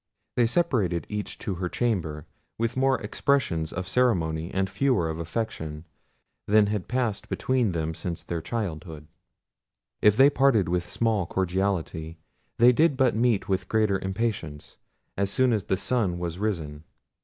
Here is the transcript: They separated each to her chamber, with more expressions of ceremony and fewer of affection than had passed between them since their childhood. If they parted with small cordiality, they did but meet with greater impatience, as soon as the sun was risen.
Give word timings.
They 0.35 0.47
separated 0.47 1.05
each 1.09 1.37
to 1.45 1.53
her 1.61 1.69
chamber, 1.69 2.25
with 2.57 2.75
more 2.75 2.99
expressions 3.01 3.71
of 3.71 3.87
ceremony 3.87 4.49
and 4.51 4.67
fewer 4.67 5.07
of 5.11 5.19
affection 5.19 5.85
than 6.47 6.65
had 6.65 6.87
passed 6.87 7.29
between 7.29 7.73
them 7.73 7.93
since 7.93 8.23
their 8.23 8.41
childhood. 8.41 9.05
If 10.01 10.17
they 10.17 10.31
parted 10.31 10.67
with 10.67 10.89
small 10.89 11.27
cordiality, 11.27 12.17
they 12.57 12.71
did 12.71 12.97
but 12.97 13.15
meet 13.15 13.47
with 13.47 13.69
greater 13.69 13.99
impatience, 13.99 14.77
as 15.17 15.29
soon 15.29 15.53
as 15.53 15.65
the 15.65 15.77
sun 15.77 16.17
was 16.17 16.39
risen. 16.39 16.83